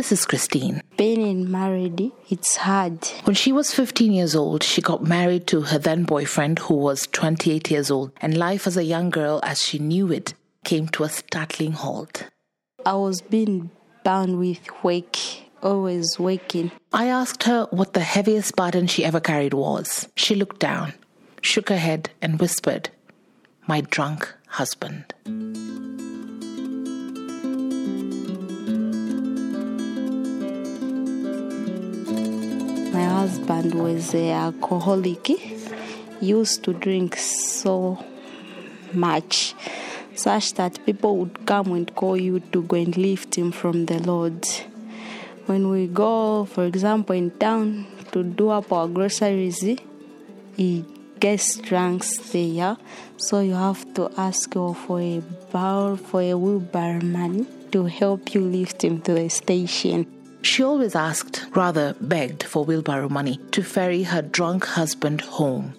[0.00, 0.82] This is Christine.
[0.96, 3.04] Being married, it's hard.
[3.24, 7.06] When she was 15 years old, she got married to her then boyfriend, who was
[7.08, 10.32] 28 years old, and life as a young girl, as she knew it,
[10.64, 12.30] came to a startling halt.
[12.86, 13.68] I was being
[14.02, 15.18] bound with work,
[15.62, 16.70] always working.
[16.94, 20.08] I asked her what the heaviest burden she ever carried was.
[20.16, 20.94] She looked down,
[21.42, 22.88] shook her head, and whispered,
[23.68, 25.12] My drunk husband.
[33.20, 35.26] Husband was a alcoholic.
[35.26, 35.58] He
[36.22, 38.02] used to drink so
[38.94, 39.54] much,
[40.14, 43.98] such that people would come and call you to go and lift him from the
[43.98, 44.46] Lord.
[45.44, 49.60] When we go, for example, in town to do up our groceries,
[50.56, 50.84] he
[51.18, 52.78] gets drunk there,
[53.18, 55.20] so you have to ask for a
[55.52, 60.06] bar for a wheelbarrow money to help you lift him to the station.
[60.42, 65.74] She always asked, rather begged, for wheelbarrow money to ferry her drunk husband home.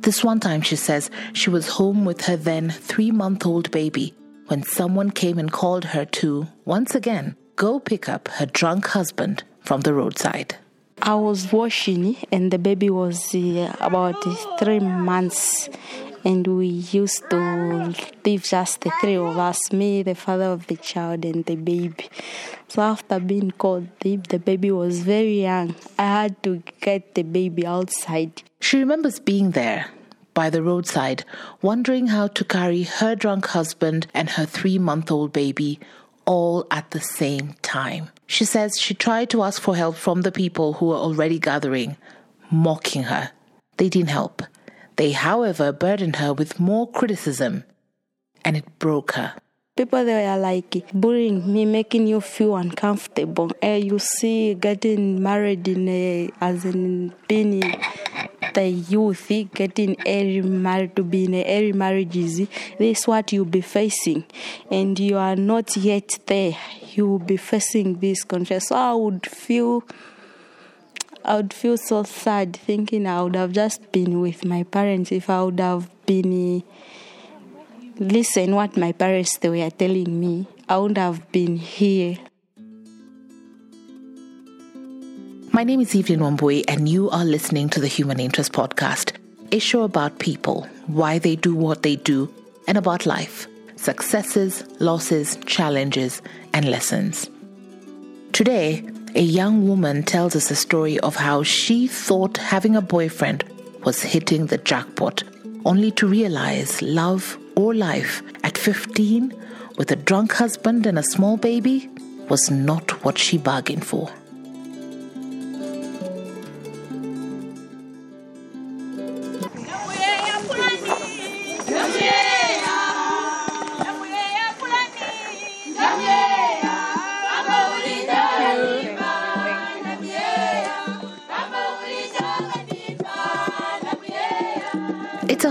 [0.00, 4.14] This one time, she says, she was home with her then three month old baby
[4.46, 9.42] when someone came and called her to, once again, go pick up her drunk husband
[9.60, 10.56] from the roadside.
[11.02, 14.22] I was washing, and the baby was uh, about
[14.58, 15.68] three months,
[16.26, 17.38] and we used to
[18.24, 22.08] live just the three of us me, the father of the child, and the baby.
[22.66, 25.76] So, after being called, the, the baby was very young.
[25.96, 28.42] I had to get the baby outside.
[28.60, 29.86] She remembers being there
[30.34, 31.24] by the roadside,
[31.62, 35.78] wondering how to carry her drunk husband and her three month old baby
[36.24, 38.10] all at the same time.
[38.26, 41.96] She says she tried to ask for help from the people who were already gathering,
[42.50, 43.30] mocking her.
[43.76, 44.42] They didn't help.
[44.96, 47.64] They, however, burdened her with more criticism,
[48.44, 49.34] and it broke her.
[49.76, 53.50] People they were like bullying me, making you feel uncomfortable.
[53.62, 57.60] Uh, you see, getting married in a, as in being
[58.54, 62.38] the youth, getting early married to be in a early marriages.
[62.78, 64.24] This is what you'll be facing,
[64.70, 66.56] and you are not yet there.
[66.94, 68.60] You will be facing this condition.
[68.60, 69.84] So I would feel.
[71.26, 75.28] I would feel so sad thinking I would have just been with my parents if
[75.28, 76.62] I would have been
[77.98, 82.18] listen what my parents they were telling me, I wouldn't have been here.
[85.50, 89.10] My name is Evelyn Wambui, and you are listening to the Human Interest Podcast,
[89.50, 92.32] a show about people, why they do what they do,
[92.68, 96.22] and about life, successes, losses, challenges,
[96.52, 97.28] and lessons.
[98.32, 98.84] Today,
[99.16, 103.44] a young woman tells us a story of how she thought having a boyfriend
[103.82, 105.22] was hitting the jackpot,
[105.64, 109.32] only to realize love or life at 15
[109.78, 111.88] with a drunk husband and a small baby
[112.28, 114.10] was not what she bargained for.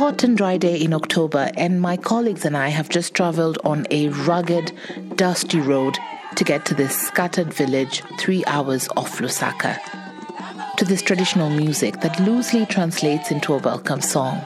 [0.00, 3.86] Hot and dry day in October, and my colleagues and I have just traveled on
[3.90, 4.72] a rugged,
[5.14, 5.98] dusty road
[6.36, 9.78] to get to this scattered village three hours off Lusaka.
[10.78, 14.40] To this traditional music that loosely translates into a welcome song.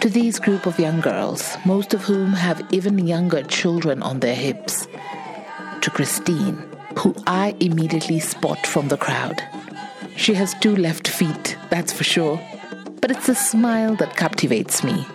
[0.00, 4.34] To these group of young girls, most of whom have even younger children on their
[4.34, 4.88] hips.
[5.82, 6.56] To Christine,
[6.96, 9.42] who I immediately spot from the crowd.
[10.16, 12.40] She has two left feet, that's for sure
[13.00, 15.06] but it's a smile that captivates me.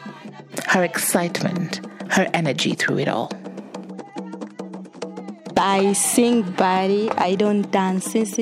[0.68, 3.32] Her excitement, her energy through it all.
[5.58, 8.06] I sing, but I don't dance.
[8.12, 8.38] Since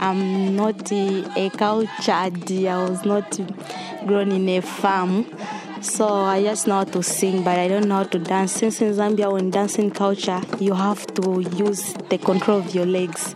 [0.00, 3.40] I'm not a cultured, I was not
[4.06, 5.26] grown in a farm.
[5.80, 8.52] So I just know how to sing, but I don't know how to dance.
[8.52, 13.34] Since in Zambia, when dancing culture, you have to use the control of your legs.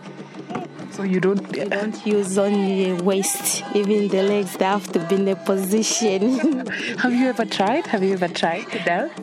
[0.97, 1.55] So you don't.
[1.55, 3.63] You don't use only waist.
[3.75, 6.65] Even the legs, they have to be in a position.
[6.97, 7.85] have you ever tried?
[7.85, 9.13] Have you ever tried to dance?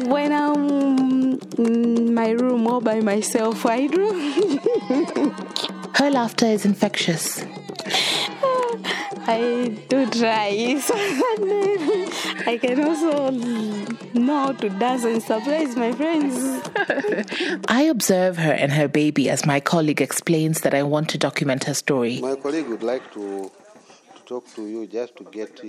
[0.00, 5.30] When I'm in my room all by myself, I do.
[5.94, 7.44] Her laughter is infectious.
[9.28, 10.80] I do try.
[12.46, 13.30] I can also
[14.14, 16.70] know to dance and surprise my friends.
[17.68, 21.64] I observe her and her baby as my colleague explains that I want to document
[21.64, 22.20] her story.
[22.20, 23.50] My colleague would like to,
[24.14, 25.64] to talk to you just to get uh,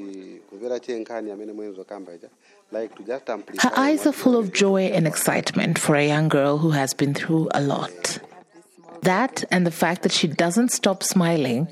[2.72, 3.70] like to just amplify.
[3.70, 7.14] Her eyes are full of joy and excitement for a young girl who has been
[7.14, 8.20] through a lot.
[9.02, 11.68] That and the fact that she doesn't stop smiling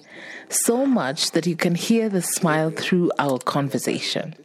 [0.49, 4.35] so much that you can hear the smile through our conversation.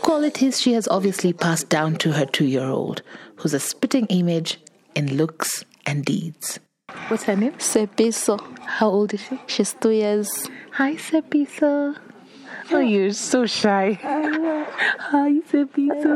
[0.00, 3.02] Qualities she has obviously passed down to her two year old,
[3.36, 4.58] who's a spitting image
[4.94, 6.58] in looks and deeds.
[7.08, 7.52] What's her name?
[7.54, 8.38] Sepiso.
[8.60, 9.40] How old is she?
[9.46, 10.48] She's two years.
[10.72, 11.96] Hi, Sepisa.
[12.70, 13.98] Oh, you're so shy.
[14.02, 16.14] Hi, Sepisa.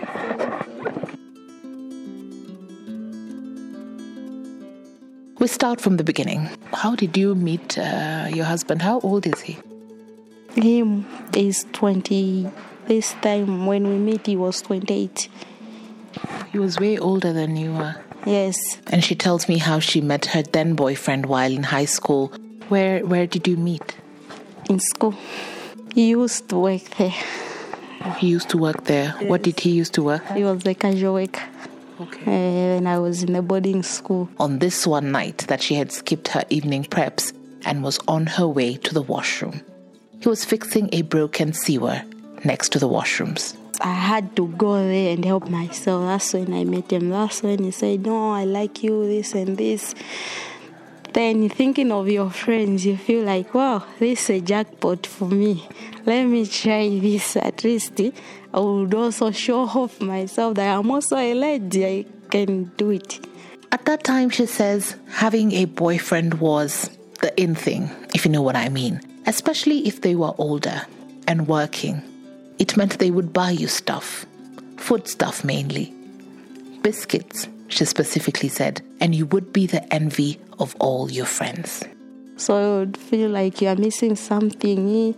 [5.39, 6.49] We start from the beginning.
[6.73, 8.81] How did you meet uh, your husband?
[8.81, 9.57] How old is he?
[10.55, 11.05] Him
[11.35, 12.49] is 20.
[12.87, 15.27] This time when we met, he was 28.
[16.51, 17.97] He was way older than you are.
[18.25, 22.31] Yes, And she tells me how she met her then boyfriend while in high school.
[22.69, 23.95] Where where did you meet?
[24.69, 25.15] in school.
[25.93, 27.13] He used to work there.
[28.17, 29.11] He used to work there.
[29.21, 30.25] What did he used to work?
[30.31, 31.43] He was a casual worker.
[31.99, 32.21] Okay.
[32.21, 34.29] Uh, when I was in a boarding school.
[34.39, 37.33] On this one night that she had skipped her evening preps
[37.65, 39.61] and was on her way to the washroom.
[40.19, 42.01] He was fixing a broken sewer
[42.43, 43.55] next to the washrooms.
[43.81, 46.05] I had to go there and help myself.
[46.05, 47.09] That's when I met him.
[47.09, 49.95] That's when he said, No, I like you, this and this.
[51.15, 55.65] Then thinking of your friends, you feel like, wow, this is a jackpot for me.
[56.05, 58.01] Let me try this at least.
[58.53, 61.85] I would also show off myself that I'm also a lady.
[61.85, 63.25] I can do it.
[63.71, 66.89] At that time, she says, having a boyfriend was
[67.21, 70.81] the in thing, if you know what I mean, especially if they were older
[71.29, 72.01] and working.
[72.59, 74.25] It meant they would buy you stuff,
[74.75, 75.93] food stuff mainly,
[76.81, 81.83] biscuits, she specifically said, and you would be the envy of all your friends.
[82.37, 85.15] So you would feel like you are missing something.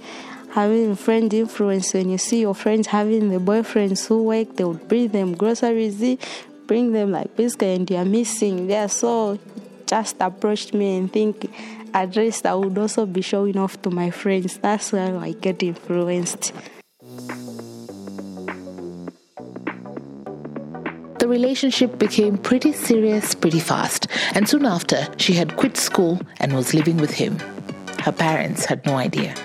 [0.51, 4.87] Having friend influence when you see your friends having the boyfriends who work, they would
[4.87, 6.17] bring them groceries,
[6.65, 8.67] bring them like biscuit, and you are missing.
[8.67, 9.37] They are so
[9.85, 11.51] just approached me and think
[11.93, 14.57] at least I would also be showing off to my friends.
[14.57, 16.53] That's how I get influenced.
[21.27, 26.55] The relationship became pretty serious pretty fast, and soon after, she had quit school and
[26.55, 27.37] was living with him.
[27.99, 29.35] Her parents had no idea.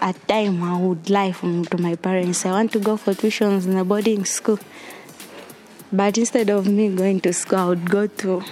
[0.00, 2.44] At time I would lie from, to my parents.
[2.44, 4.58] I want to go for tuitions in a boarding school.
[5.92, 8.42] But instead of me going to school, I would go to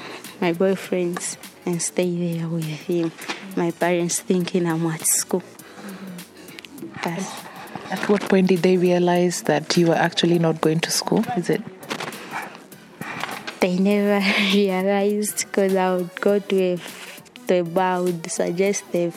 [0.41, 3.11] my boyfriend's and stay there with him.
[3.57, 5.43] My parents thinking I'm at school.
[7.91, 11.25] At what point did they realize that you were actually not going to school?
[11.37, 11.62] Is it?
[13.67, 14.25] they never
[14.55, 16.79] realized because I would go to a,
[17.49, 19.12] to a bar, I would suggest a,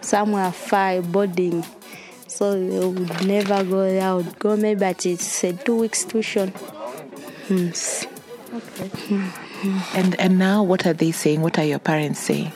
[0.00, 1.64] somewhere far boarding.
[2.28, 4.08] So they would never go there.
[4.08, 6.50] I would go maybe at it's a two weeks tuition.
[7.48, 7.70] Hmm.
[9.94, 11.40] And and now what are they saying?
[11.40, 12.52] What are your parents saying?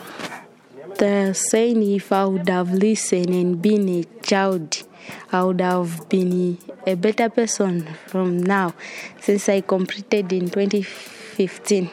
[0.97, 4.83] They're saying if I would have listened and been a child,
[5.31, 8.73] I would have been a better person from now.
[9.21, 11.89] Since I completed in 2015,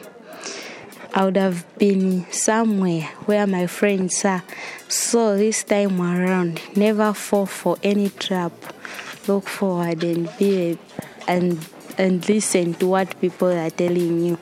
[1.13, 4.43] I would have been somewhere where my friends are.
[4.87, 8.51] So this time around, never fall for any trap.
[9.27, 10.77] Look forward and be a,
[11.27, 11.65] and
[11.97, 14.37] and listen to what people are telling you.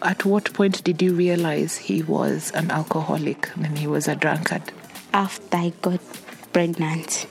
[0.00, 4.72] At what point did you realize he was an alcoholic and he was a drunkard?
[5.12, 6.00] after I got
[6.52, 7.26] pregnant.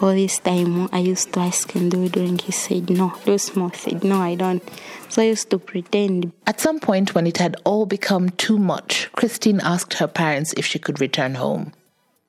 [0.00, 2.42] All this time, I used to ask him, Do you drink?
[2.42, 3.14] He said, No.
[3.24, 4.62] Those you said, No, I don't.
[5.08, 6.32] So I used to pretend.
[6.46, 10.64] At some point, when it had all become too much, Christine asked her parents if
[10.64, 11.72] she could return home.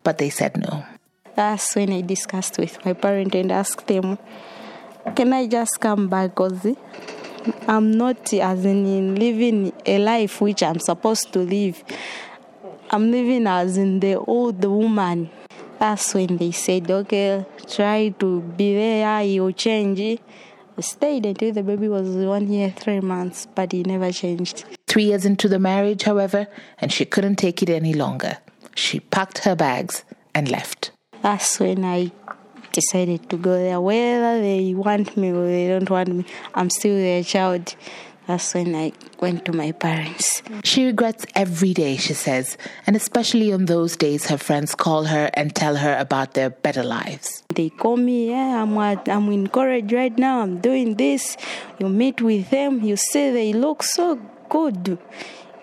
[0.04, 0.84] But they said no.
[1.36, 4.18] That's when I discussed with my parent and asked them,
[5.16, 6.32] Can I just come back?
[6.32, 6.66] Because
[7.68, 11.84] I'm not as in living a life which I'm supposed to live.
[12.90, 15.30] I'm living as in the old woman.
[15.80, 20.20] That's when they said, okay, try to be there, you'll change.
[20.80, 24.64] Stayed until the baby was one year, three months, but he never changed.
[24.88, 26.48] Three years into the marriage, however,
[26.80, 28.38] and she couldn't take it any longer.
[28.76, 30.92] She packed her bags and left.
[31.22, 32.12] That's when I
[32.72, 33.82] decided to go there.
[33.82, 37.76] Whether they want me or they don't want me, I'm still their child.
[38.30, 40.44] That's when I went to my parents.
[40.64, 45.32] She regrets every day, she says, and especially on those days her friends call her
[45.34, 47.42] and tell her about their better lives.
[47.56, 50.42] They call me, yeah, I'm at, I'm in college right now.
[50.42, 51.38] I'm doing this.
[51.80, 55.00] You meet with them, you see they look so good.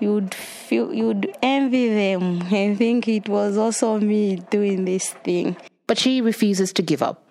[0.00, 5.56] You'd feel, you'd envy them and think it was also me doing this thing.
[5.86, 7.22] But she refuses to give up.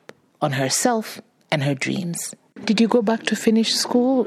[0.41, 2.35] on herself and her dreams.
[2.63, 4.25] Did you go back to finish school?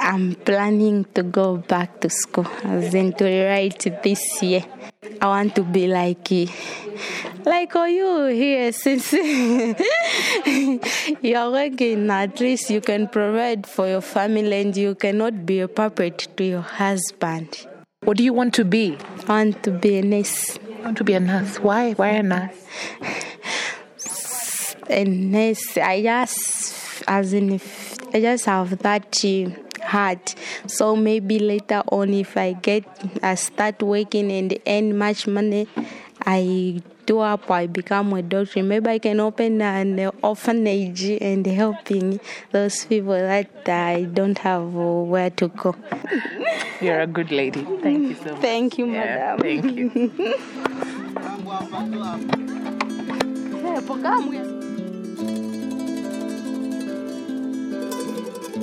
[0.00, 4.64] I'm planning to go back to school, as in to write this year.
[5.20, 6.28] I want to be like
[7.46, 9.12] like are you here since
[11.22, 15.68] you're working at least you can provide for your family and you cannot be a
[15.68, 17.66] puppet to your husband.
[18.02, 18.98] What do you want to be?
[19.28, 20.58] I want to be a nurse.
[20.80, 21.60] I want to be a nurse.
[21.60, 21.92] Why?
[21.92, 22.66] Why a nurse
[24.90, 29.50] a nurse i just as in if i just have that uh,
[29.84, 30.34] heart
[30.66, 32.84] so maybe later on if i get
[33.22, 35.66] i start working and earn much money
[36.26, 42.18] i do up I become a doctor, maybe I can open an orphanage and helping
[42.50, 45.76] those people that I don't have where to go.
[46.80, 47.62] You're a good lady.
[47.80, 48.40] Thank you so much.
[48.40, 49.62] Thank you, Yeah, madam.
[49.62, 49.76] thank
[54.26, 54.52] you.
[58.56, 58.58] I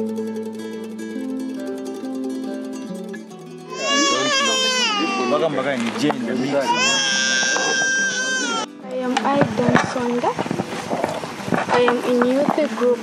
[8.98, 10.32] am Aidan Sonda.
[11.76, 13.00] I am in youth group.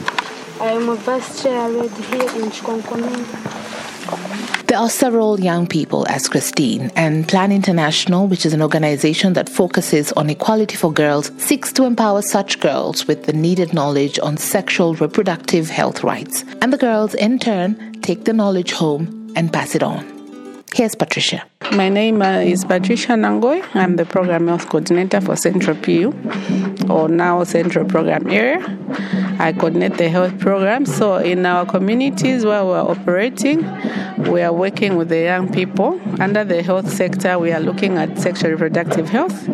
[0.60, 3.24] I am a vice chair here in Chikonkomene.
[4.70, 9.48] There are several young people as Christine, and Plan International, which is an organization that
[9.48, 14.36] focuses on equality for girls, seeks to empower such girls with the needed knowledge on
[14.36, 16.44] sexual reproductive health rights.
[16.62, 20.06] And the girls, in turn, take the knowledge home and pass it on.
[20.72, 21.42] Here's Patricia.
[21.72, 23.64] My name uh, is Patricia Nangoy.
[23.74, 26.14] I'm the Program Health Coordinator for Central PU,
[26.88, 28.60] or now Central Program Area.
[29.40, 30.84] I coordinate the health program.
[30.84, 33.64] So, in our communities where we're operating,
[34.30, 35.98] we are working with the young people.
[36.20, 39.48] Under the health sector, we are looking at sexual reproductive health,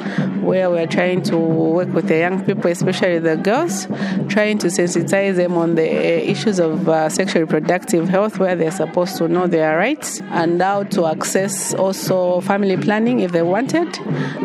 [0.46, 3.86] where we are trying to work with the young people, especially the girls,
[4.28, 8.70] trying to sensitize them on the uh, issues of uh, sexual reproductive health, where they're
[8.70, 13.98] supposed to know their rights and how to access also family planning if they wanted,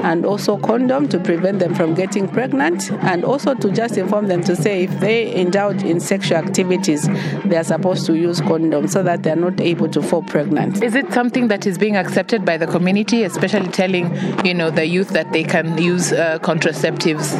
[0.03, 4.43] and also condom to prevent them from getting pregnant, and also to just inform them
[4.43, 7.07] to say if they indulge in sexual activities,
[7.45, 10.81] they are supposed to use condom so that they are not able to fall pregnant.
[10.81, 14.87] Is it something that is being accepted by the community, especially telling, you know, the
[14.87, 17.37] youth that they can use uh, contraceptives?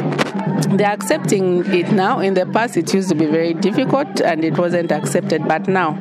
[0.76, 2.20] They're accepting it now.
[2.20, 5.98] In the past, it used to be very difficult and it wasn't accepted, but now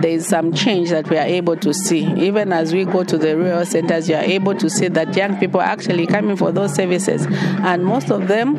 [0.00, 2.04] there is some change that we are able to see.
[2.14, 5.38] Even as we go to the rural centers, you are able to see that young
[5.38, 7.26] people are actually coming for those services,
[7.62, 8.56] and most of them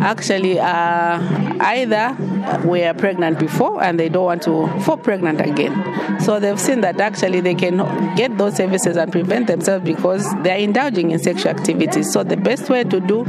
[0.00, 1.20] actually are
[1.60, 2.16] either
[2.64, 6.20] were pregnant before and they don't want to fall pregnant again.
[6.20, 7.78] So they've seen that actually they can
[8.16, 12.12] get those services and prevent themselves because they are indulging in sexual activities.
[12.12, 13.24] So the best way to do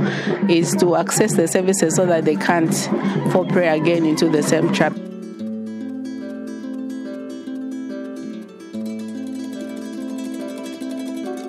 [0.50, 2.74] is to access the services so that they can't
[3.32, 4.94] fall prey again into the same trap.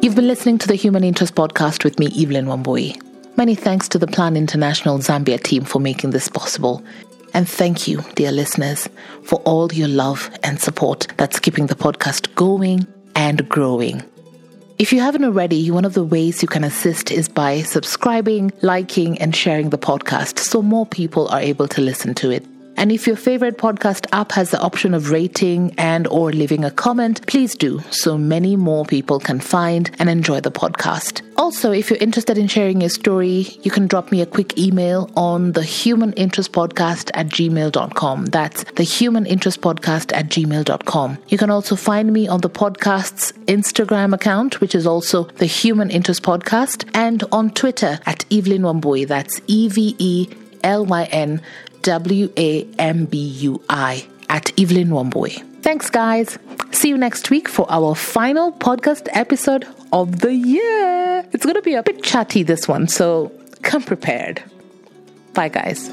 [0.03, 3.01] You've been listening to the Human Interest Podcast with me, Evelyn Wambui.
[3.37, 6.83] Many thanks to the Plan International Zambia team for making this possible.
[7.35, 8.89] And thank you, dear listeners,
[9.25, 14.03] for all your love and support that's keeping the podcast going and growing.
[14.79, 19.19] If you haven't already, one of the ways you can assist is by subscribing, liking,
[19.19, 22.45] and sharing the podcast so more people are able to listen to it.
[22.83, 26.71] And if your favorite podcast app has the option of rating and or leaving a
[26.73, 31.23] comment, please do so many more people can find and enjoy the podcast.
[31.37, 35.09] Also, if you're interested in sharing your story, you can drop me a quick email
[35.17, 38.27] on the human interest podcast at gmail.com.
[38.27, 41.19] That's the human interest podcast at gmail.com.
[41.29, 45.89] You can also find me on the podcast's Instagram account, which is also the human
[45.89, 49.07] interest podcast, and on Twitter at Evelyn Wambui.
[49.07, 50.29] That's E V E
[50.65, 51.41] L Y N
[51.83, 55.43] W A M B U I at Evelyn Wambui.
[55.63, 56.39] Thanks, guys.
[56.73, 61.25] See you next week for our final podcast episode of the year.
[61.33, 63.31] It's going to be a bit chatty, this one, so
[63.63, 64.43] come prepared.
[65.35, 65.89] Bye, guys.